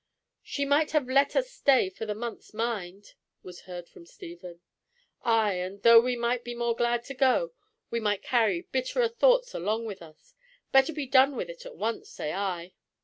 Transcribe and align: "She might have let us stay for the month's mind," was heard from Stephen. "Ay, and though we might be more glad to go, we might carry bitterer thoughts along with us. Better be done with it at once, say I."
"She 0.41 0.65
might 0.65 0.93
have 0.93 1.07
let 1.07 1.35
us 1.35 1.51
stay 1.51 1.87
for 1.91 2.07
the 2.07 2.15
month's 2.15 2.55
mind," 2.55 3.13
was 3.43 3.65
heard 3.69 3.87
from 3.87 4.07
Stephen. 4.07 4.59
"Ay, 5.21 5.53
and 5.57 5.83
though 5.83 5.99
we 6.01 6.15
might 6.15 6.43
be 6.43 6.55
more 6.55 6.75
glad 6.75 7.03
to 7.03 7.13
go, 7.13 7.51
we 7.91 7.99
might 7.99 8.23
carry 8.23 8.61
bitterer 8.61 9.09
thoughts 9.09 9.53
along 9.53 9.85
with 9.85 10.01
us. 10.01 10.33
Better 10.71 10.91
be 10.91 11.05
done 11.05 11.35
with 11.35 11.51
it 11.51 11.67
at 11.67 11.75
once, 11.77 12.09
say 12.09 12.33
I." 12.33 12.73